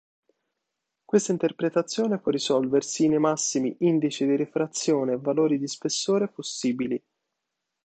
Questa 1.05 1.31
interpretazione 1.31 2.17
può 2.17 2.31
risolversi 2.31 3.07
nei 3.07 3.19
massimi 3.19 3.75
indice 3.81 4.25
di 4.25 4.35
rifrazione 4.35 5.13
e 5.13 5.17
valori 5.19 5.59
di 5.59 5.67
spessore 5.67 6.27
possibili. 6.27 6.99